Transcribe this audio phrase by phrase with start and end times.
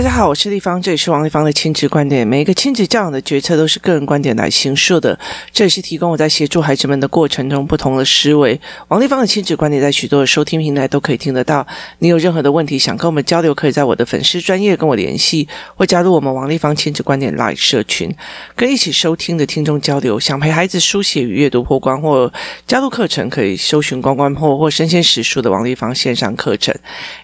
[0.00, 2.26] 大家好，我是丽芳，这里是王丽芳的亲子观点。
[2.26, 5.18] 每一个亲子教养的决策都是个人观点来形塑的，
[5.52, 8.58] 这里是提供我在协助孩子们的过程中不同的思维。
[8.88, 11.66] 王丽芳的亲子观点在许多的收听平台都可以听得到。
[11.98, 15.46] 你有任何的问题想跟我们交流，可以在我的粉丝专业跟我联系，
[15.76, 18.10] 或加入我们王丽芳亲子观点 Live 社群，
[18.56, 20.18] 跟一起收听的听众交流。
[20.18, 22.32] 想陪孩子书写与阅读破关，或
[22.66, 26.74] 加入课程，可以搜寻关关破或身先实书的王丽芳线上课程，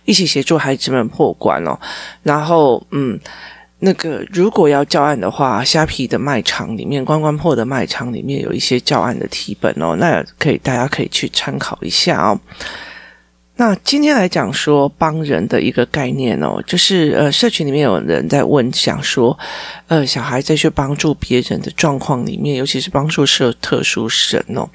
[0.05, 1.79] 一起协助孩子们破关哦。
[2.23, 2.66] 然后。
[2.67, 3.19] 后，嗯，
[3.79, 12.41] 那个如果要教案的话，虾皮的卖场里面，关关破的卖场里面有一些教案的题本哦，那可以大家可以去参考一下哦。
[13.59, 19.39] 那今天来讲说帮人的一个概念哦，就是呃，社群里面有人在问，想说，
[19.89, 24.69] 呃，小孩在去帮助别人的状况里面，尤其是帮助社特殊生哦。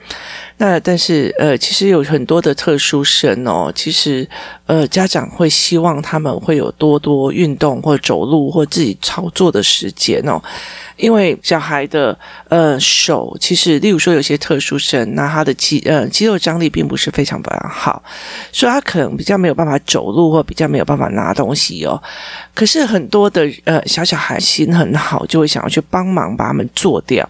[0.58, 4.27] 那但是呃，其实有很多的特殊生哦，其实
[4.71, 10.41] 呃，家长会希望他们会有多多运动或走路或自己操作的时间哦，
[10.95, 18.02] 因为小孩的呃手其实，例如说有些特殊生，那他的肌呃肌肉张力并不是非常非常好，
[18.53, 22.02] 所以他可能比较没有办法走路或比较没有办法拿东西哦。
[22.55, 27.27] 可是很多的呃小小孩心很好，就会想要去帮忙把他们做掉。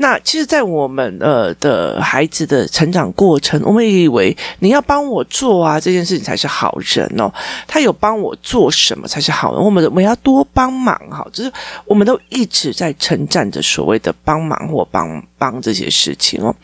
[0.00, 7.30] 那其实，在我们呃的孩子的成长过程，我们以为你要帮我做啊，这件事情才是好人哦。
[7.66, 9.62] 他有帮我做什么才是好人？
[9.62, 11.52] 我们我们要多帮忙哈，就是
[11.84, 16.54] 我们都一直在称赞着所谓的帮忙或帮帮这些事情哦。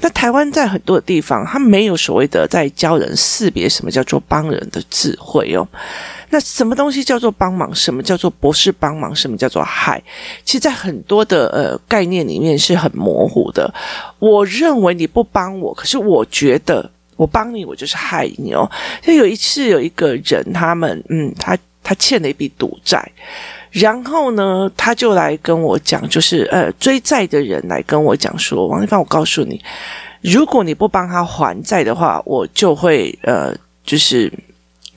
[0.00, 5.64] 那台湾在很多的地方，他没有所谓的在教人识别什么叫做帮人的智慧哦。
[6.32, 7.74] 那什么东西叫做帮忙？
[7.74, 9.14] 什么叫做不是帮忙？
[9.14, 10.00] 什么叫做害？
[10.44, 13.68] 其实，在很多的呃概念里面是很模糊的。
[14.20, 18.70] 我认为你不帮我，可是我觉得我帮你，我就是害你哦。
[19.02, 23.04] 就有一次有一个人，他们嗯，他他欠了一笔赌债，
[23.72, 29.60] 然后呢，他就来跟我讲，就是呃追债的人来跟我讲说，王丽芳，我告诉你，
[30.20, 34.32] 如果你不帮他还债的话，我就会呃就是。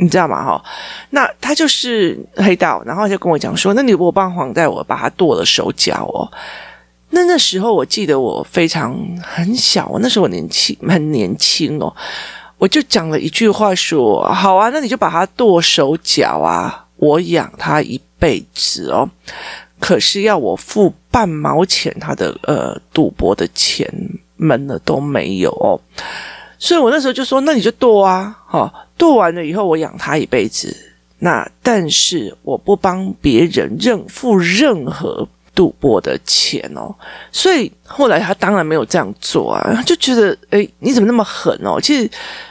[0.04, 0.44] 你知道吗？
[0.44, 0.64] 哈，
[1.12, 6.28] 那他就是黑道，然后就跟我讲说：“那你如果帮黄带，我把他剁了手脚哦。”
[7.16, 11.96] 那那时候我记得我非常很小，那时候我年轻很年轻哦，
[12.58, 19.10] 我就讲了一句话说：“好啊，那你就把他剁手脚啊，我养他一辈子哦。
[19.80, 23.88] 可是要我付半毛钱，他的呃赌博的钱
[24.36, 25.80] 门了都没有哦。”
[26.64, 30.74] 所以我那时候就说：“那你就剁啊，哈。”做完了以后，我养他一辈子。
[31.20, 36.96] 那但是我不帮别人认付任何赌博的钱哦。
[37.34, 41.82] 所以后来他当然没有这样做啊，就觉得诶，你怎么那么狠哦？
[41.82, 42.10] 其实。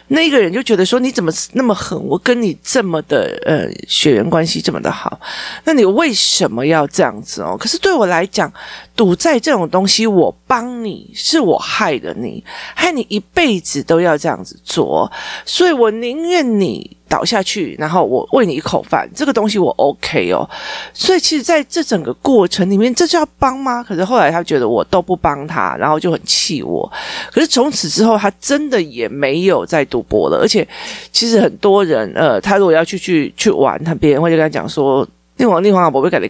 [0.08, 1.98] 那个人就觉得说，你怎么那么狠？
[2.06, 5.18] 我跟你这么的呃血缘关系这么的好，
[5.64, 7.56] 那你为什么要这样子哦？
[7.58, 8.52] 可是对我来讲，
[8.94, 12.42] 赌债这种东西，我帮你是我害了你，
[12.74, 15.10] 害你一辈子都要这样子做，
[15.44, 20.48] 所以我宁愿你倒下去，然后我喂你一口饭，这个东西我 OK 哦。
[20.92, 23.82] 所以其实在这整个过程里面，这就要帮吗？
[23.82, 26.90] 可是后来他觉得我都不帮他，然后就很气我。
[27.32, 30.66] 可是从此之后，他真的也没有再赌博了，而且
[31.10, 36.20] 其实很多人，呃，他如果要去去去玩，他别人会就跟他讲说：“那王那王啊，宝贝，改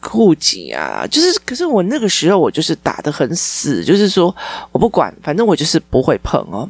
[0.00, 4.34] 的。”酷级啊，就是，可是我那个时候我就是打得很死，就是说
[4.72, 6.68] 我不管，反正我就是不会碰哦。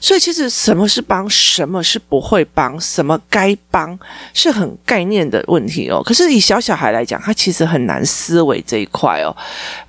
[0.00, 3.96] 所以其实什么是帮，什么是不会帮，什么该帮，
[4.32, 6.02] 是很概念的问题哦。
[6.02, 9.36] 可是以小小孩来讲，他其实很难思维这一块哦，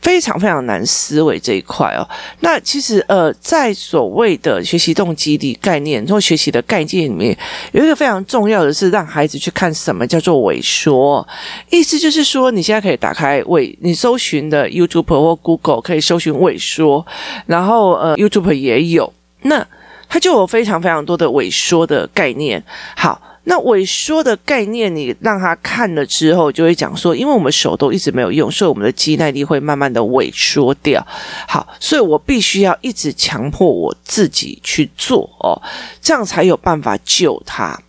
[0.01, 2.07] 非常非常难思维这一块哦。
[2.41, 7.37] 那其实呃，在所谓的学习动机的概念或学习的概念里面，
[7.71, 11.25] 有一个非常重要的是让孩子去看什么叫做萎缩，
[11.69, 17.05] 意思就是说你现大家可以打开萎，你搜寻的 YouTube 或 Google 可以搜寻萎缩，
[17.45, 19.13] 然后呃 YouTube 也有，
[19.43, 19.63] 那
[20.09, 22.63] 它就有非常非常多的萎缩的概念。
[22.95, 31.05] 好，那萎缩的概念你让他看了之后，就会讲说，因为我们手都一直没有用，所以我们的肌耐力会慢慢的萎缩掉。
[31.47, 35.61] 好，所以我必须要一直强迫我自己去做哦，
[36.01, 37.79] 这样才有办法救他。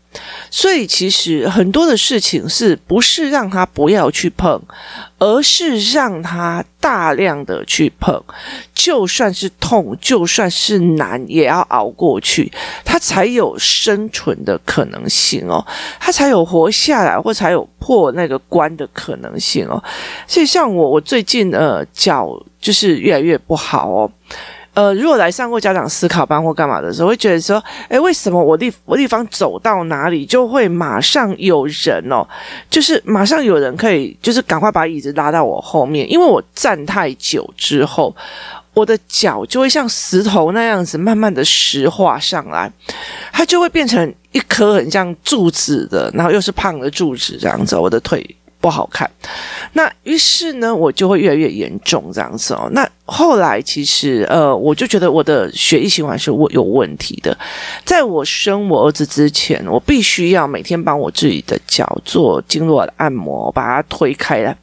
[0.50, 4.60] 所以其实很多的事情是不是让他不要去碰，
[5.18, 8.22] 而是让他大量的去碰，
[8.74, 12.50] 就算是痛，就算是难，也要熬过去，
[12.84, 15.64] 他才有生存的可能性哦，
[15.98, 19.82] 他才有活下来，或才有破那个关的可能性哦。
[20.26, 22.30] 所以像我，我最近呃脚
[22.60, 24.10] 就是越来越不好哦。
[24.74, 32.26] 呃，如果来上过家长思考班或干嘛的时候，会觉得说，诶，为什么我地我地方走到哪里就会马上有人哦，
[32.68, 38.14] 就是马上有人可以，就是赶快把椅子拉到我后面，因为我站太久之后，
[38.74, 42.70] 我的脚就会像石头那样子慢慢的石化上来，
[43.32, 48.36] 它就会变成一颗很像柱子的，然后又是胖的柱子这样子，我的腿。
[48.64, 49.10] 不好看，
[49.74, 52.66] 那于是呢，我就会越来越严重这样子哦。
[52.72, 57.36] 那后来其实呃，我就觉得我的血液循环是我有问题的。
[57.84, 64.56] 在我生我儿子之前，我必须要每天帮我自己的脚做经络按摩，把它推开来。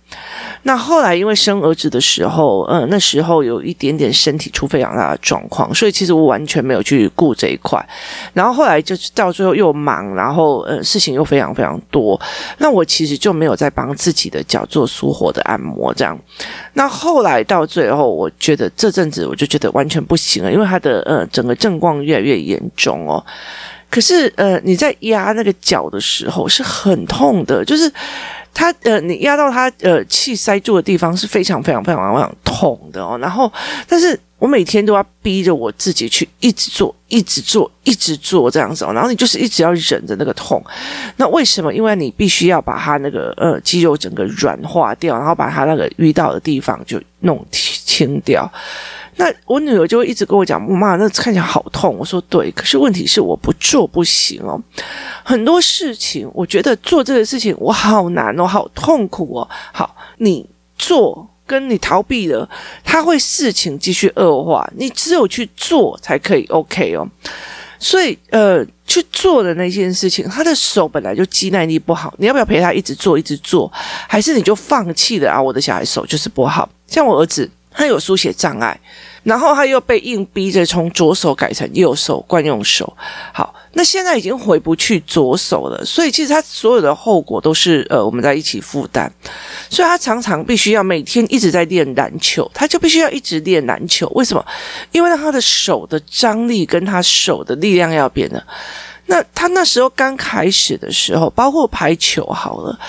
[0.64, 7.84] 那后来因为生儿子的时候，嗯，那时候有一点点身体出非常大的状况，所以其实我完全没有去顾这一块。
[8.34, 12.20] 然后后来就是到最后又忙，然后呃事情又非常非常多，
[12.60, 16.18] 那我其实就没有再帮自己的脚做舒活的按摩这样。
[16.74, 23.24] 那后来到最后，我觉得这阵子我就觉得完全不行了，因为他的呃整个症状越来越严重哦。
[23.90, 27.92] 可是呃你在压那个脚的时候是很痛的，就是。
[28.54, 33.18] 他呃，你压到他呃气塞住的地方是非常非常非常非常痛的哦。
[33.20, 33.52] 然后，
[33.88, 38.92] 但是我每天都要逼着我自己去一直做，一直做，一直做这样子哦。
[38.94, 40.64] 然后你就是一直要忍着那个痛。
[41.18, 41.74] 那为什么？
[41.74, 48.52] 因为你必须要把他那个呃肌肉整个软化掉，然后把他那个淤到的地方就弄清掉。
[49.22, 54.60] 那我女儿就会一直跟我讲：“妈，那看起来好痛。”我说：“对，可是问题是我不做不行哦。
[55.24, 59.48] 很多事情，我觉得做这个事情我好难哦，好痛苦哦。
[59.72, 60.44] 好，你
[60.76, 62.50] 做跟你逃避了，
[62.84, 64.68] 他会事情继续恶化。
[64.76, 67.08] 你只有去做才可以 OK 哦。
[67.78, 73.72] 所以，呃，去做的那件事情，他的手本来就肌耐力不好，你要不要陪他一直做一直做，
[74.08, 75.42] 还是你就放弃了啊？
[75.42, 78.80] 我的小孩手就是不好，像我儿子，他有书写障碍。”
[79.24, 82.92] 然后他又被硬逼着从左手改成右手惯用手，
[83.32, 89.12] 好，那现在已经回不去左手了，所以其实他所有的后果都是呃我们在一起负担，
[89.70, 94.44] 所以他常常必须要每天一直在练篮球，他就必须要一直练篮球，为什么？
[94.92, 98.44] 因为他的手的张力跟他手的力量要变的。
[99.12, 102.80] 那他那时候刚开始的时候，包括拍球好了，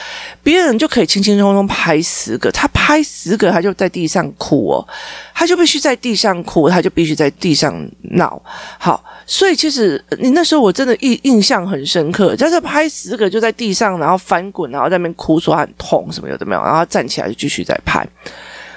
[0.41, 4.87] 别人就可以轻轻松松拍十个，他拍十个，他就在地上哭哦，
[5.35, 7.75] 他就必须在地上哭，他就必须在地上
[8.13, 8.41] 闹。
[8.79, 18.07] 好，所以其实你那时候我真的印印象很深刻，就是拍十个就在地上，然后翻滚，然后在那边哭说很痛什么有的没有，然后站起来就继续再拍。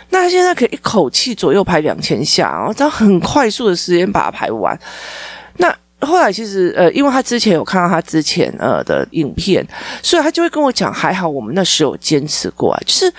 [0.09, 4.75] 那他现在可以一口气左右拍两千下，然后这样很快速的时间把它拍完。
[5.57, 5.71] 那。
[6.01, 9.65] 后来其实呃，因为他之前有看到他之前呃的影片，
[10.03, 13.13] 所以他就会跟我讲，还好我们那时候坚持过来，就是。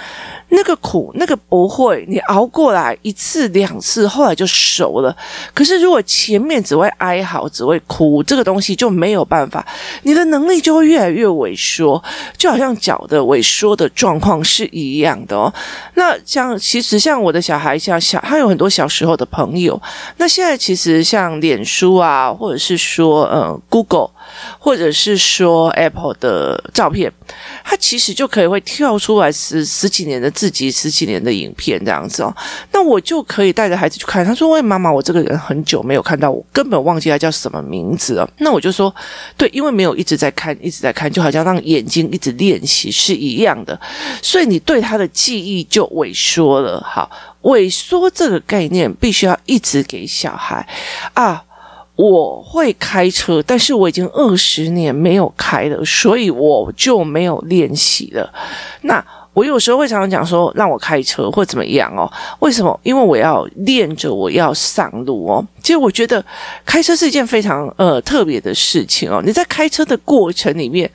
[0.49, 5.14] 那个苦，那个不会，你熬过来一次两次，后来就熟了。
[5.52, 9.67] 可是如果前面只会哀嚎，只会哭，这个东西就没有办法，
[10.05, 12.00] 你的能力就会越来越萎缩，
[12.38, 15.52] 就好像脚的萎缩的状况是一样的哦。
[15.94, 19.78] 那像其实像我的小孩，像小他有很多小时候的朋友，
[20.19, 24.10] 那现在其实像脸书啊，或者是是说呃 Google。
[24.58, 27.10] 或者是说 Apple 的照片，
[27.62, 32.36] 它其实就可以会跳出来十十几年的自己，十几年的影片这样子哦。
[32.72, 34.24] 那我就可以带着孩子去看。
[34.24, 38.92] 他说：“喂，妈妈，我这个人很久没有看到，我根本忘记他叫什么名字了。”那我就说
[39.38, 43.80] ：“对，因为没有一直在看，一直在看，就好像让眼睛一直练习是一样的，
[44.20, 46.82] 所以你对他的记忆就萎缩了。
[46.85, 47.08] 好，
[47.42, 50.68] 萎缩这个概念必须要一直给小孩
[51.14, 51.40] 啊。”
[51.97, 58.31] 我会开车，但是我已经二十年没有开了，所以我就没有练习了。
[58.83, 62.11] 那我有时候会常常讲说，让我开车或怎么样哦？
[62.41, 62.79] 为什么？
[62.83, 65.43] 因为我要练着，我要上路哦。
[65.62, 66.23] 其实我觉得
[66.67, 69.23] 开车是一件非常呃特别的事情哦。
[69.25, 70.91] 你在开车的过程里面，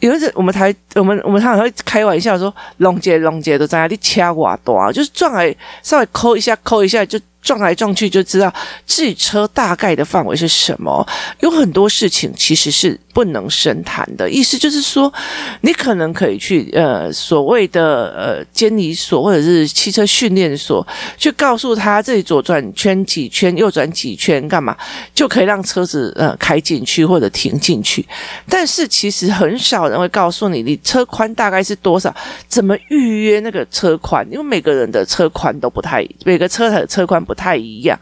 [0.00, 7.18] 有一次我们台我们我们常常会开玩笑说，龙姐龙姐都在那里掐我多啊，就是撞来稍微抠一下抠一下就。
[7.46, 8.52] 撞来撞去就知道
[8.84, 11.06] 自己车大概的范围是什么。
[11.38, 15.12] 有很多事情其实是不能深谈的，意思就是说，
[15.60, 20.84] 你可能可以去呃所谓的呃监理所或者是汽车训练所
[21.16, 24.76] 去告诉他这里左转圈几圈，右转几圈干嘛，
[25.14, 28.04] 就可以让车子呃开进去或者停进去。
[28.48, 32.12] 但是其实很少人会告诉你，你车宽大概是多少，
[32.48, 37.35] 怎么预约那个车宽，因为每个人的车宽都不太，每个车的车宽不。
[37.36, 37.98] 太一样，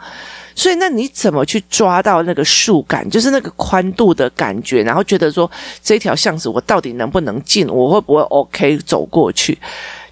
[0.54, 5.50] 所以那你怎么去抓到那个树感，就是那个宽度的感觉，然后觉得说
[5.82, 9.58] 这条巷子我到底能不能进，我会不会 OK 走过去？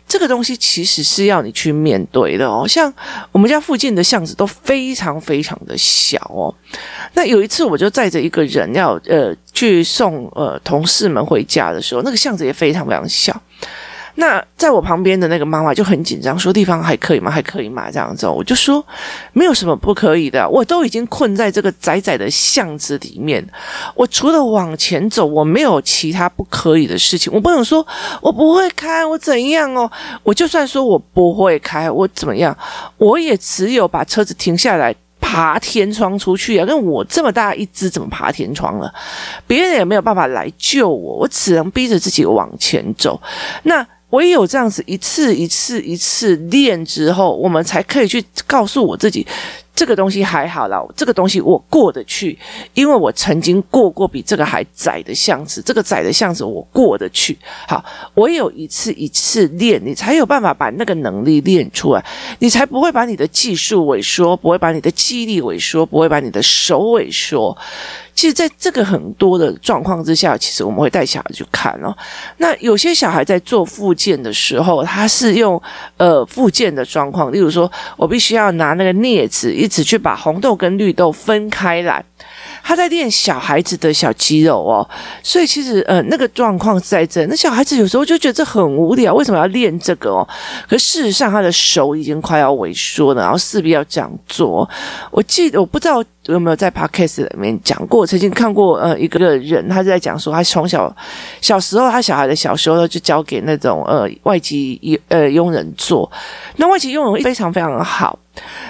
[0.09, 2.69] 这个东西其实是要你去面对的哦。
[2.69, 2.93] 像
[3.31, 6.55] 我们家附近的巷子都非常非常的小哦。
[7.15, 13.41] 那有一次我就载着一个人要呃去送呃同事们回家的时候，那个巷子也非常非常小。
[14.15, 17.31] 那在我旁边的那个妈妈就很紧张，说：“地方还可以吗？
[17.31, 18.85] 还可以吗？”这样子，我就说
[19.33, 23.43] ：“没有什么不可以的，我都已经困在这个窄窄的巷子里面，
[23.95, 27.33] 我除了往前走，我没有其他不可以的事情。
[27.33, 27.85] 我不能说
[28.21, 29.91] 我不会开，我怎样哦？
[30.23, 32.57] 我就算说我不会开，我怎么样？
[32.99, 36.67] 我也只有把车子停下来，爬天窗出去啊！
[36.67, 38.93] 跟我这么大一只，怎么爬天窗了？
[39.47, 43.19] 别人也没有办法来救我，我只能逼着自己往前走。
[43.63, 49.27] 那。”唯有这样子一次一次一次练之后，我们才可以去告诉我自己。
[49.75, 52.39] 这个东西还好啦，这个东西我过得去，
[52.75, 57.37] 因为我曾经过过比这个还窄的巷子，这个窄的巷子我过得去。
[57.67, 57.83] 好，
[58.15, 62.05] 我有一次一次练，你才有办法把那个能力练出来，
[62.39, 67.57] 你才不会把你的技术萎缩，不会把你的记忆力萎缩，不会把你的手萎缩。
[68.15, 71.97] 其实，在这个很多的状况之下，其实我们会带小孩去看哦。
[72.37, 75.61] 那有些小孩在做复健的时候，他是用
[75.97, 79.51] 呃复健的状况，例如说我必须要拿那个镊子。
[79.63, 82.05] 一只去把红豆跟绿豆分开来，
[82.63, 84.87] 他在练小孩子的小肌肉哦，
[85.23, 90.29] 所以其实呃那个状况在这，那小孩子有时候就觉得这很无聊，为什么要练这个哦？
[90.69, 94.69] 可事实上他的手已经快要萎缩了，然后势必要这样做。
[95.11, 100.95] 我记得我不知道有没有在 podcast 里面讲过，曾经看过呃一个人，他在讲说他从小
[101.41, 106.13] 小时候他小孩的小时候就交给那种呃外籍呃佣人做，
[106.57, 108.19] 那外籍佣人非常非常的好。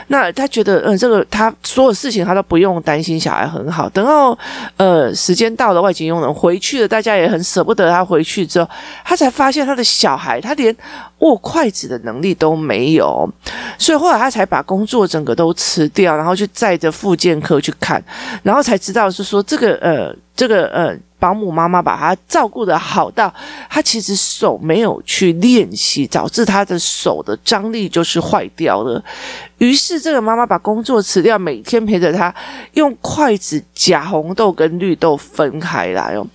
[0.09, 3.88] 那他觉得，嗯，这个他所有事情他都不用担心，小孩很好。
[3.88, 4.37] 等到
[4.76, 8.69] 呃时间到了，外籍佣人回去了，大家也很舍不得他回去之后，
[9.04, 10.75] 他才发现他的小孩他连
[11.19, 13.28] 握筷子的能力都没有，
[13.78, 18.02] 所以后来他才把工作整个都辞掉，然后去载着复健科去看，
[18.42, 20.97] 然后才知道是说这个呃这个呃。
[21.23, 23.33] 保姆妈妈把他照顾得好到，
[23.71, 29.01] 他其实手没有去练习，导致他的手的张力就是坏掉了。
[29.59, 32.35] 于是这个妈妈把工作辞掉，每天陪着他
[32.73, 36.27] 用筷子夹红豆跟绿豆分开来哦。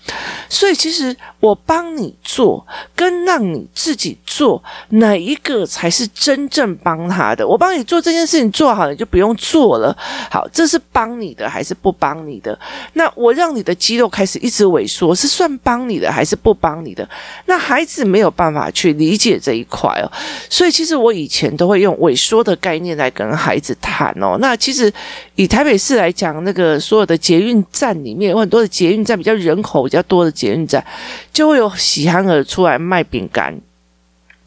[0.47, 7.45] 所以其实我帮你做跟让你自己做，哪一个才是真正帮他的？
[7.45, 9.93] 我帮你做这件事情做好了，你就不用做了。
[10.31, 12.57] 好，这是帮你的还是不帮你的？
[12.93, 17.07] 那我让你的肌肉开始一直萎缩，是算帮你的还是不帮你的？
[17.45, 20.11] 那孩子没有办法去理解这一块哦。
[20.49, 24.91] 所以其实我以前都会用萎缩的概念来跟孩子谈哦，那其实
[25.35, 30.85] 以台北市来讲，那个所有的捷运站里面有很多的捷运站，比较人口比较多的捷运站，
[31.31, 33.57] 就会有喜憨儿出来卖饼干。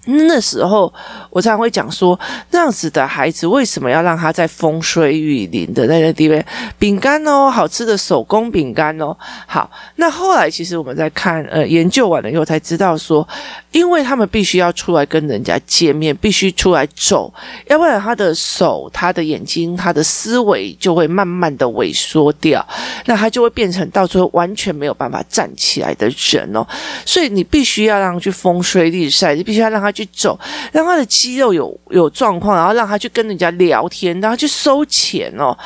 [0.06, 0.92] 那时候
[1.28, 2.18] 我常常会讲说，
[2.50, 6.42] 那样子的孩子为什么要让他在风吹雨淋的那个地方
[6.78, 9.14] 饼干哦，好吃的手工饼干哦。
[9.46, 13.26] 好，那后来其实我们在看呃研究完了以后才知道说，
[13.72, 17.32] 因为他们必须要出来跟人家见面，必须出来走，
[17.66, 22.66] 要不然他的手、他的眼睛、他的思维就会慢慢的萎缩掉，
[23.04, 26.66] 那他就会变成到最后完全没有办法站起来的人哦。
[27.04, 29.89] 所以你必须要让他去风吹日晒，你必须要让他。
[29.92, 30.38] 去走，
[30.72, 35.56] 让他的肌肉有有状况，然后让他去跟人家聊天，然后去收钱哦。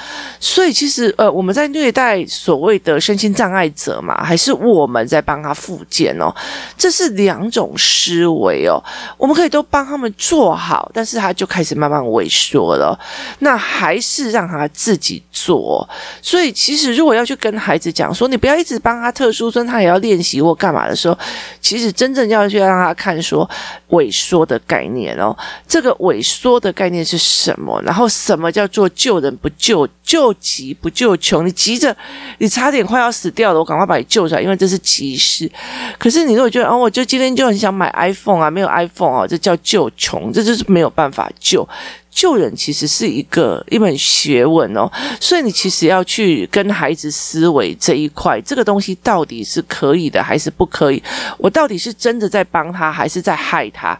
[0.40, 6.35] 所以其实呃，我们在虐待所谓的身心障碍者嘛，还是我们在帮他复健哦？
[6.76, 8.83] 这是两种思维哦。
[9.16, 12.99] 我们可以都帮他们做好，但是他就开始慢慢萎缩了。
[13.40, 15.87] 那还是让他自己做。
[16.23, 21.19] 所以其实如果要去跟孩子讲说，你不要一直帮他特殊生，他也要练习或干嘛的时候，
[21.61, 23.49] 其实真正要去让他看说
[23.91, 24.15] 萎。
[24.15, 25.37] 缩的概念哦，
[25.67, 27.83] 这个萎缩的概念是什么？
[27.83, 31.45] 然后什么叫做救人不救，救急不救穷？
[31.45, 31.95] 你急着，
[32.39, 35.51] 你差点快要死掉了，我赶快把你救出来，因为这是急事。
[35.99, 41.69] 可是你如果觉得哦，我就今天就很想买 iPhone 啊，没有 iPhone 啊，这叫救穷，这就是没有办法救。
[42.14, 44.88] 救人其实是一个一门学问哦，
[45.21, 51.02] 所以你其实要去跟孩子思维这一块，这个东西到底是可以的还是不可以？
[51.37, 53.99] 我到底是真的在帮他，还是在害他？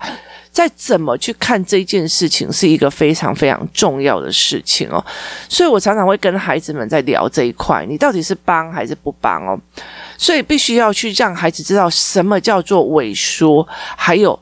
[0.53, 5.05] 再怎么去看这件事情，是一个非常非常重要的事情哦。
[5.49, 9.59] 所以我常常会跟孩子们在聊这一块，你到底是帮还是不帮哦？
[10.17, 13.67] 所以必须要去让孩子知道什么叫做萎缩，
[13.97, 14.39] 还有。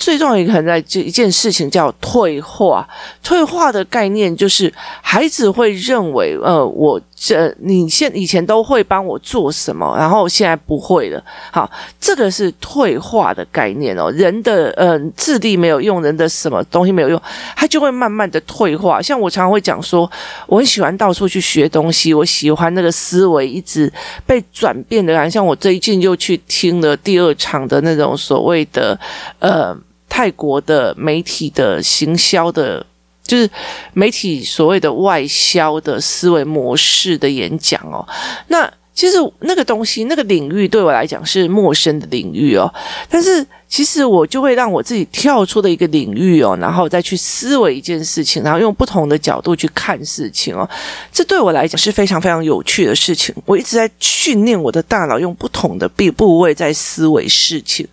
[0.00, 2.88] 最重要一个很在这一件事情叫退化。
[3.22, 11.22] 退化的概念就是孩子会认为，呃，我这你现以前都会帮我做什么，然后现在不会了。
[11.52, 14.10] 好，这个是退化的概念哦。
[14.12, 17.20] 人的嗯、呃、智力没有用，人的什么东西没有用，
[17.54, 19.02] 他就会慢慢的退化。
[19.02, 20.10] 像我常常会讲说，
[20.46, 23.92] 我很喜欢到处去学东西，我喜欢那个思维一直
[24.24, 25.30] 被转变的。
[25.30, 28.98] 像我最近又去听了第二场的那种所谓的
[29.40, 29.76] 呃。
[30.20, 32.84] 泰国的媒体的行销的，
[33.22, 33.48] 就是
[33.94, 38.06] 媒体所谓的外销的思维模式的演讲哦，
[38.48, 42.70] 那其实那个东西那个领域对我来讲是陌生的领域哦，
[43.08, 43.46] 但是。
[43.70, 50.68] 其实我就会让我自己跳出的一个领域哦，然后再去思维一件事情，然后用不同的角度去看事情哦。
[51.12, 53.32] 这对我来讲是非常非常有趣的事情。
[53.46, 57.86] 我一直在训练我的大脑，用不同的部部位在思维事情。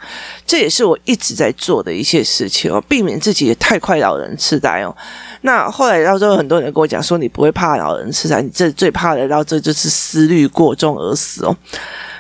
[0.47, 4.95] 这也是我一直在做的一些事情哦，避免自己太快老人痴呆哦。
[5.41, 11.55] 那后来到最后，很多人跟我讲说，你不会怕老人痴呆，你这最怕的到这就是思虑过重而死哦。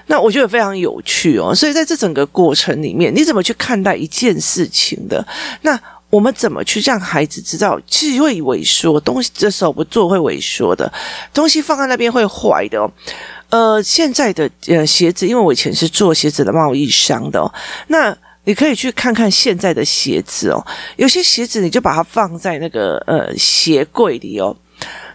[0.07, 5.25] 那我觉得非常有趣哦，所以在这整个过程里面，你怎么去看待一件事情的？
[5.61, 10.91] 那我们怎么去让孩子知道，其实会萎缩，东西这手不做会萎缩的，
[11.33, 12.89] 东西放在那边会坏的哦。
[13.49, 17.53] 呃，现在的呃鞋子，因为我以前是做鞋子的贸易商的哦，
[17.87, 24.55] 那你可以去看看现在的鞋子哦，有些鞋子你就把它放在那个呃鞋柜里哦。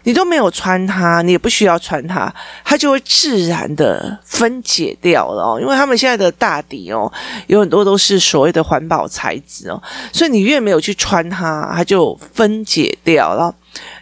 [0.05, 2.33] 你都没有穿它，你也不需要穿它，
[2.65, 5.61] 它就会自然的分解掉了哦。
[5.61, 7.11] 因为他们现在的大底哦，
[7.47, 9.81] 有很多都是所谓的环保材质哦，
[10.13, 13.55] 所以你越没有去穿它，它就分解掉了。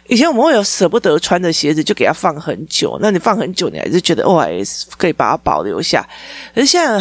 [0.07, 2.97] 以前我们会有舍不得穿的鞋子，就给它放很久。
[2.99, 6.03] 那你放很久，你还是觉得 OS 可以把它保留下。
[6.55, 6.99] 可是现在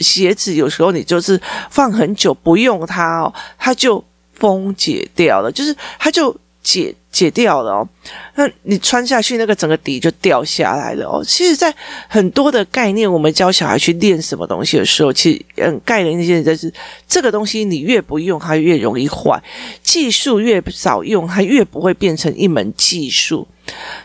[0.00, 1.38] 鞋子有时候你就是
[1.70, 6.34] 放很久不用它哦，它就分解掉了，就是它就。
[6.60, 7.88] 解解掉了哦，
[8.36, 11.24] 那你穿下去那个整个底就掉下来了哦。
[11.24, 11.74] 其实，在
[12.06, 16.72] 很多的概念，我们教小孩去练什么东西的时候，其实嗯，概念那些就是
[17.08, 19.42] 这个东西，你越不用它越容易坏，
[19.82, 23.48] 技术越少用它越不会变成一门技术。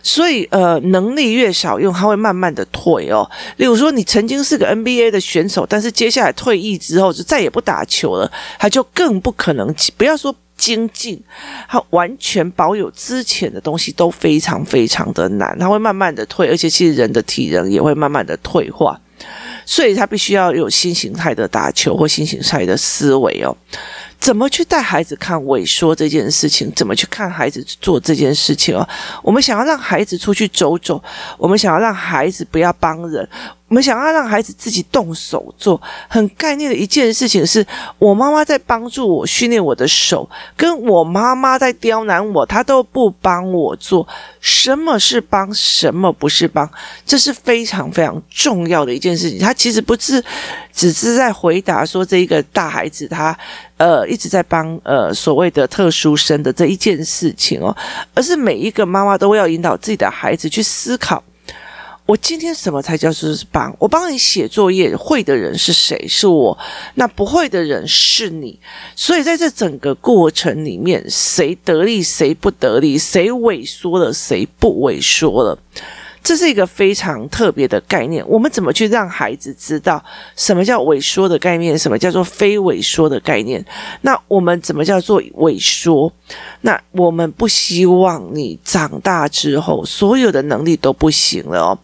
[0.02, 3.30] 所以呃，能力越少用，它会慢慢的退哦。
[3.58, 10.34] 例如说，你曾经是个 NBA 的选手，但是接下来退役之后就再也不打球了，他就更不可能，不要说。
[10.64, 11.22] 精进，
[11.68, 18.98] 它完全保有之前的东西都非常非常的难，它会慢慢的退，而且其实人的体能也会慢慢的退化，
[19.66, 23.54] 所以他必须要有新形态的打球或新形态的思维哦。
[24.18, 26.72] 怎么去带孩子看萎缩这件事情？
[26.74, 28.88] 怎么去看孩子做这件事情哦？
[29.22, 31.04] 我们想要让孩子出去走走，
[31.38, 33.28] 我们想要让孩子不要帮人。
[33.74, 37.66] 我们想要让孩子自己动手做，很概念的一件事情是，
[37.98, 44.08] 我妈妈在帮助我训练我的手，跟我妈妈在刁难我，她都不帮我做。
[44.40, 46.70] 什么是帮，什么不是帮，
[47.04, 49.40] 这是非常非常重要的一件事情。
[49.40, 50.24] 他其实不是
[50.72, 53.36] 只是在回答说这一个大孩子他
[53.78, 57.76] 呃一直在帮呃所谓的特殊生的这一件事情哦，
[58.14, 61.24] 而是每一个妈妈都要引导自己的孩子去思考。
[62.06, 63.74] 我今天什么才叫做是帮？
[63.80, 66.06] 我帮你写作业，会的人是谁？
[66.08, 66.58] 是我。
[66.96, 68.60] 那不会的人是你。
[68.96, 72.98] 所以在这整个过程里面，谁得利，谁不得利？
[72.98, 75.58] 谁萎缩了，谁不萎缩了？
[76.24, 78.26] 这是一个非常特别的概念。
[78.28, 80.04] 我们怎么去让孩子知道
[80.38, 81.78] 什么叫萎缩的概念？
[81.78, 83.64] 什么叫做非萎缩的概念？
[84.02, 86.12] 那我们怎么叫做萎缩？
[86.62, 91.78] 那我们不希望你长大之后所有的能力都不行了哦。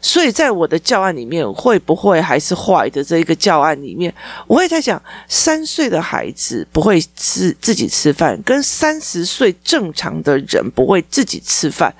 [0.00, 3.04] 所以在我的教案里面，会不会还是坏的？
[3.04, 4.12] 这一个教案里面，
[4.46, 11.94] 我会在想三岁的孩子不会吃自己吃饭，跟三十岁正常的人不会自己吃饭。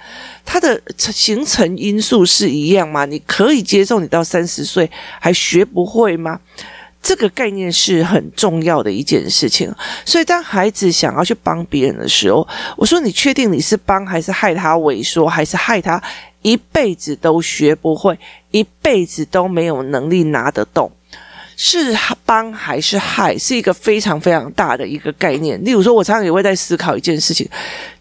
[0.44, 3.04] 它的形成因素是一样吗？
[3.04, 6.40] 你可以接受你到三十岁还学不会吗？
[7.02, 9.72] 这个概念是很重要的一件事情。
[10.04, 16.00] 所以当孩子想要去帮别人的时候，我说你确定你是帮还是害他萎缩，还是害他
[16.42, 18.16] 一辈子都学不会，
[18.52, 20.90] 一辈子都没有能力拿得动？
[21.56, 25.62] 是帮还是害，是一个非常非常大的一个概念。
[25.64, 27.48] 例如说，我常常也会在思考一件事情。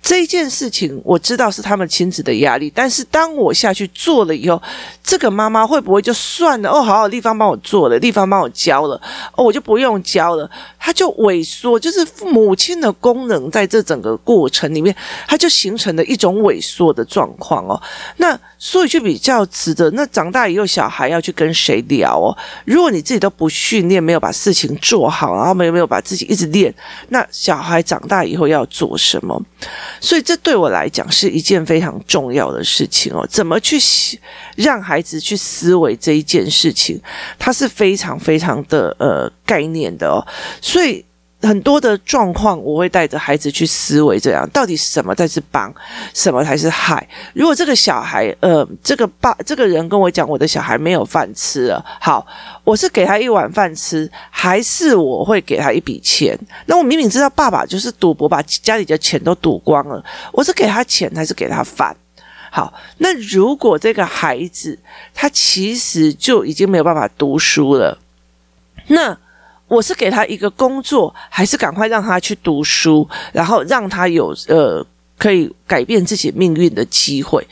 [0.01, 4.59] 这一件事情我知道是他们亲子的压力，但是当我下去做了以后，
[5.03, 6.69] 这个妈妈会不会就算了？
[6.71, 8.99] 哦，好好，地方帮我做了，地方帮我教了，
[9.35, 14.95] 哦，我就不用教了，他就萎缩，就是母亲的功能在这整个过程里面，
[15.27, 17.79] 它就形成了一种萎缩的状况哦。
[18.17, 22.35] 那所以就比较值得，那长大以后小孩要去跟谁聊哦？
[22.65, 26.71] 如果你自己都不训练，没有把事情做好，然后没有没有把自己一直练，
[27.09, 29.41] 那小孩长大以后要做什么？
[29.99, 33.25] 所以这对我来讲是一件非常重要的事情哦。
[33.27, 33.79] 怎么去
[34.57, 37.01] 让孩子去思维这一件事情，
[37.39, 40.23] 它是非常非常的呃概念的哦。
[40.61, 41.03] 所以。
[41.41, 45.73] 很多的状况，我会带着孩子去思维，这样到底什么才是帮，
[46.13, 47.07] 什么才是害？
[47.33, 52.25] 如果这个小孩，呃，这个爸，这个人跟我讲，我的小孩没有饭吃了，好，
[52.63, 56.37] 我是给他一碗饭吃，还是我会给他一笔钱？
[56.67, 61.95] 那我明明知道爸爸就是赌博，把家里的钱都赌光了，我是给他钱还是给他饭？
[62.51, 64.77] 好，那如果这个孩子
[65.13, 67.97] 他其实就已经没有办法读书了，
[68.87, 69.17] 那。
[69.71, 74.85] 我是给他一个工作，还是赶快让他去读书，然后让他有呃
[75.17, 77.47] 可以改变自己命运的机会？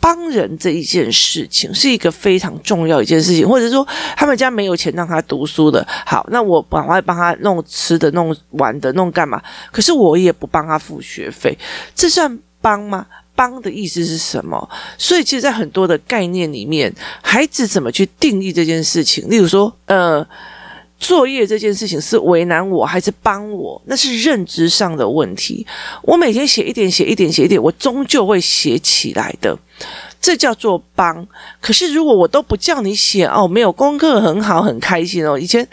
[0.00, 9.40] 帮人这一件事情是一个非常重要一件事情，或者说他们家没有钱让他读书的，好，那我赶快帮他弄吃的、弄玩的、弄干嘛？
[9.70, 11.56] 可是我也不帮他付学费，
[11.94, 13.06] 这算帮吗？
[13.36, 14.68] 帮的意思是什么？
[14.98, 19.30] 所以其实，在很多的概念里面，孩子怎么去定义这件事情？
[19.30, 20.26] 例如说，呃。
[21.02, 23.82] 作业这件事情是为难我还是帮我？
[23.86, 25.66] 那是认知上的问题。
[26.02, 29.58] 我每天写一点，写一点，写一点，我终究会写起来的。
[30.20, 31.26] 这叫做帮。
[31.60, 35.36] 可是如果我都不叫你写哦，没有功课很好，很开心哦。
[35.36, 35.66] 以前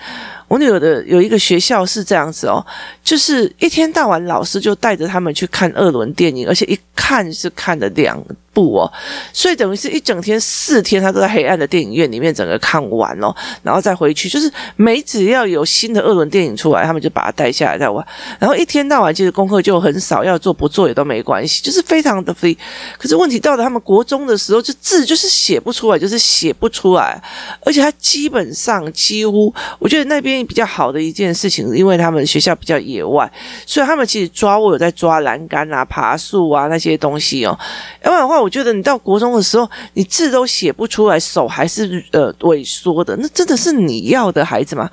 [0.50, 2.66] 我女儿的有一个学校是这样子哦，
[3.04, 8.92] 就是一天到晚老师就带着他们去看二轮电影，而且一看是看了两部哦，
[9.32, 18.06] 所以等于是一整天四天，他都在黑暗的电影院里面整个看完哦，然后再回去，就是每只要有新的二轮电影出来，他们就把它带下来再玩，
[18.40, 22.58] 然后一天到晚其实功课就很少，要做不做也都没关系，就是非常的 free。
[22.98, 27.22] 可是问题到了他们国中的时候，就字就是写不出来，就是写不出来，
[27.64, 33.32] 而且他基本上几乎，我觉得那边比较好的一件事情，因为他们学校比较野外，
[33.65, 37.58] 所以他们其实抓我有在抓栏杆啊、爬树啊那些东西哦，
[38.04, 38.39] 要不然的话。
[38.39, 44.89] 我觉得你到国中的时候，你字都写不出来，手还是呃萎缩的，那真的是你要的孩子吗？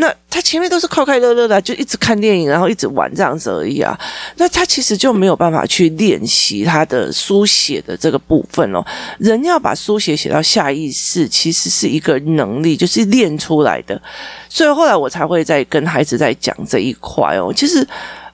[0.00, 3.98] 那他前面都是快快乐乐的，就一直看电影，然后一直玩这样子而已啊。
[4.36, 8.84] 那他其实就没有办法去练习他的书写的这个部分哦。
[9.18, 14.00] 人要把书写写到下意识，其实是一个能力，就是练出来的。
[14.48, 17.52] 所以后来我才会在跟孩子在讲这一块哦。
[17.52, 17.86] 其实。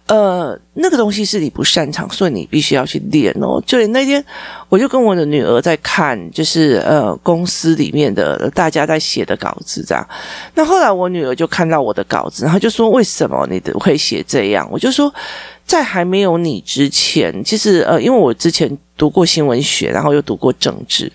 [0.07, 3.63] 呃，那个东西是你不擅长，所以你必须要去练哦。
[3.67, 4.23] 就那天，
[4.69, 10.07] 我就跟我的女儿在看，就是呃公司里面的大家在写的稿子这样。
[10.55, 15.13] 那后来我女儿就看到我的稿子，然后就说：“为什么你会写这样？”我就说。
[15.67, 21.11] 在还没有你之前，其实呃，因为我之前读过新闻学，然后又读过政治，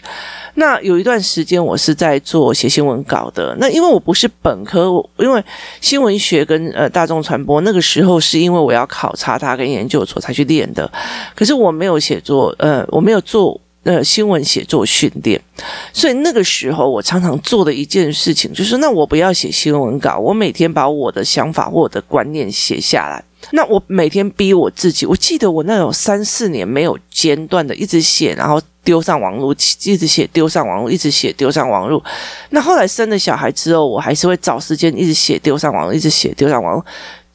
[0.60, 3.56] 那有一段时间我是在做写新闻稿的。
[3.60, 5.42] 那因为我不是本科，因为
[5.80, 10.92] 新闻学跟呃大众传播那个时候是因为我要考察它跟研究所才去练的，
[11.34, 15.42] 可是我没有写作，呃，我没有做呃新闻写作训练，
[15.94, 23.24] 所以那个时候我常常做的一件事情就是，那我不要写新闻稿，我每天把我的想法或我的观念写下来。
[23.52, 32.04] 那我每天逼我自己，我记得我那有三四年没有间断的一直写，然后丢上网络，一直写丢上网络，一直写丢上网络。
[32.50, 36.86] 那后来生了小孩之后，我还是会找时间一直写丢上网络，一直写丢上网络。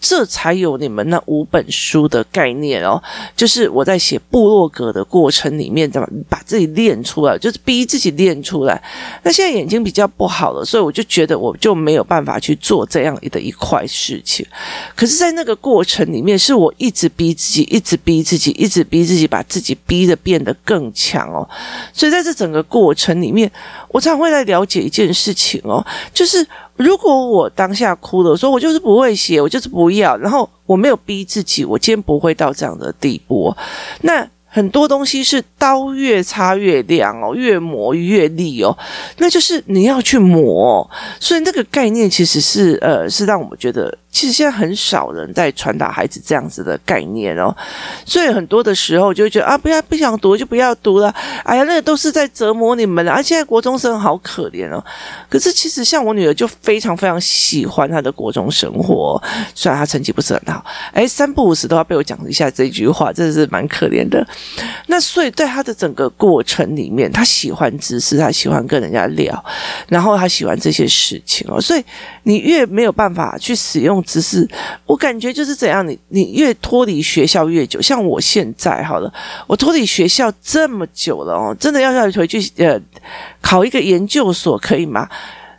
[0.07, 3.03] 这才有你们那五本书的概念哦，
[3.35, 8.83] 就是我在写部落格的过程里面，怎么把自己练出来，就是逼自己练出来。
[9.23, 14.47] 那现在眼睛比较不好了，所以我就觉得我就没有办法去做这样的一块事情。
[14.95, 21.49] 可是，在那个过程里面，是我一直逼自己，一直逼自己，一直逼自己，把自己逼得变得更强哦。
[21.95, 23.51] 所以在这整个过程里面，
[23.89, 26.47] 我常会来了解一件事情哦，就是。
[26.77, 33.55] 如果我当下哭了，说我就是不会写，我就是不要，然后我没有逼自己，我今天不会到这样的地步。
[34.03, 38.77] 那很多东西是刀越擦越亮哦，越磨越利哦，
[39.19, 40.89] 那就是你要去磨。
[41.19, 47.55] 所以那个概念其实是呃，是让我们觉得其实现在很少人在传达孩子这样子的概念哦，
[48.07, 53.11] 所以很多的时候就会觉得啊，不要不想读就不要读了，哎呀，那个都是在折磨你们了。
[53.11, 54.83] 啊，现在国中生好可怜哦。
[55.29, 59.21] 可是其实像我女儿就非常非常喜欢她的国中生活，
[59.53, 64.25] 虽然她成绩不是很好，哎，三不五时都要被我讲一下这句话，真的是蛮可怜的。
[64.87, 69.45] 那所以在她的整个过程里面，她喜欢知识，她喜欢跟人家聊，
[69.89, 71.61] 然后她喜欢这些事情哦。
[71.61, 71.85] 所以
[72.23, 74.49] 你越没有办法去使用只是，
[74.87, 77.83] 我感觉就是怎样，你你越脱离学校越久。
[77.83, 79.13] 像我现在好了，
[79.47, 82.81] 我脱离学校这么久了哦，真的要要回去呃
[83.41, 85.09] 考一个研究所可以吗？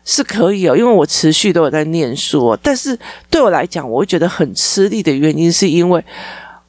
[0.05, 2.97] 是可以哦，因为我持续都有在念书，但是
[3.29, 6.03] 对我来讲，我会觉得很吃力的原因是因为。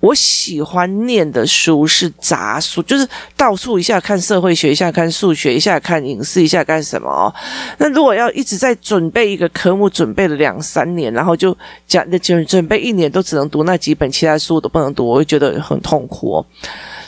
[0.00, 7.34] 我喜欢念的书是杂书，就是到处一下看社会学，一下看数学，一下看影视，一下干什么？
[7.78, 11.56] 那如果要一直在准备一个科目，准备了两三年，然后就
[11.86, 16.46] 讲就准备一年都只能读那几本，其他书都不能读，我会觉得很痛苦哦。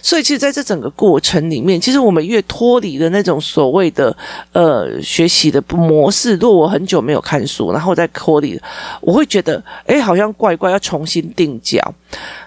[0.02, 4.16] 所以，其实在这整个过程里面，其实我们越脱离的那种所谓的
[4.52, 8.60] 呃学习的模式，如果我很久没有看书，然后再脱离，
[9.00, 11.94] 我会觉得，哎，好像怪怪，要重新定脚。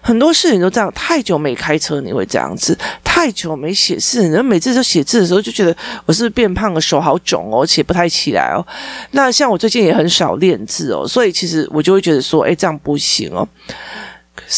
[0.02, 8.66] 很多事情都这样，太久没开车，你会这样子；太久没写字，然后每次都写字的时候，就觉得我是不是变胖了，手好肿哦，写不太起来哦。
[9.12, 13.48] 那像我最近也很少练字哦，所以其实我就会觉得说，哎，这样不行哦。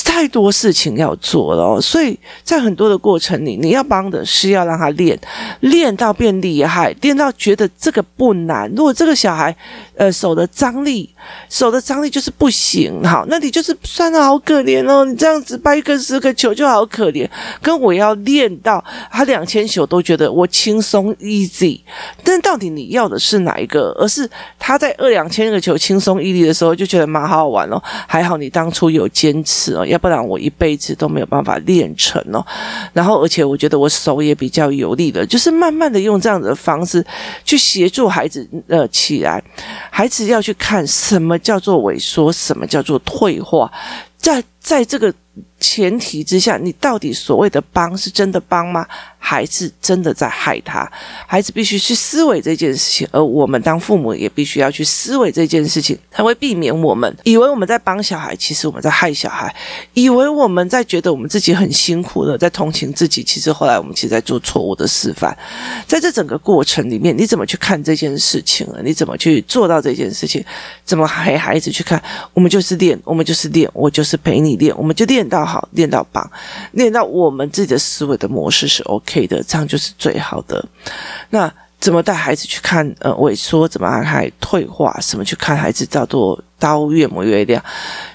[0.06, 5.20] 太多事情要做了，所以在很多的过程里，你要帮的是要让他练，
[5.60, 8.72] 练到变厉害，练到觉得这个不难。
[8.76, 9.56] 如果这个小孩，
[9.96, 11.10] 呃，手的张力，
[11.50, 17.28] 手的张力就是不行，好，那你就是算得好可怜哦，你这样子掰一个十个球就好可怜。
[17.62, 21.82] 跟我要练到他两千球都觉得我轻松 easy，
[22.24, 23.90] 但到底你要的是哪一个？
[24.00, 29.86] 而是他在二两千个球轻松 easy 的时候就觉得蛮好好玩哦，还好你当初有坚持哦。
[29.86, 32.44] 要不然我一辈子都没有办法练成哦。
[32.92, 37.06] 然后，而且我觉得我手也比较有力的，就是慢慢的用这样子的方式
[37.46, 39.42] 去协助孩子呃起来。
[39.90, 43.72] 孩子要去看什么叫做萎缩，什么叫做退化，
[44.18, 45.14] 在在这个。
[45.60, 48.86] 前提之下，你到底所谓的帮是真的帮吗？
[49.26, 50.92] 孩子真的在害他？
[51.26, 59.48] 孩子必须去思维这件事情，而我们当父母也必须要去思维这件事情，才会避免我们以为我们在帮小孩，其实我们在害小孩；
[59.94, 65.38] 以为我们在觉得我们自己很辛苦的在同情自己，其实后来我们其实在做错误的示范。
[65.88, 68.82] 在这整个过程里面，你怎么去看这件事情了？
[68.84, 70.44] 你怎么去做到这件事情？
[70.84, 72.04] 怎么陪孩子去看？
[72.34, 75.44] 我们就是练，我们就是练，我就是陪你练，我们就练到。
[75.44, 76.28] 好，练到棒，
[76.72, 80.66] 练到我们自己的思维的模式是 OK 可以的，这样就是最好的。
[81.30, 83.68] 那怎么带孩子去看呃萎缩？
[83.68, 84.98] 怎么还退化？
[85.02, 87.62] 什么去看孩子叫做刀越磨越亮？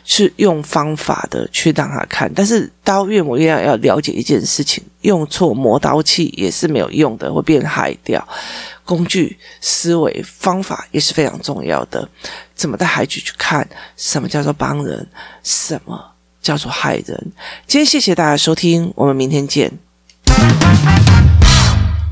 [0.05, 8.27] 是用方法的去让他看，但是刀越磨越亮要了解一件事情：用错磨刀器也是没有用的，会变害掉。
[8.87, 12.09] 工具、思维、方法也是非常重要的。
[12.55, 13.69] 怎么带孩子去看？
[13.99, 15.07] 什么叫做帮人？
[15.43, 16.13] 什么？
[16.41, 17.33] 叫做害人。
[17.67, 19.71] 今天谢谢大家收听，我们明天见。
[20.69, 21.08] Thank